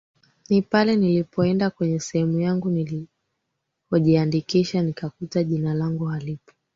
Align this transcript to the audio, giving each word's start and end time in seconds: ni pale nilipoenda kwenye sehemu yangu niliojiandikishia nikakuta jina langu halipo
ni 0.49 0.61
pale 0.61 0.95
nilipoenda 0.95 1.69
kwenye 1.69 1.99
sehemu 1.99 2.39
yangu 2.41 2.69
niliojiandikishia 3.91 4.81
nikakuta 4.81 5.43
jina 5.43 5.73
langu 5.73 6.05
halipo 6.05 6.51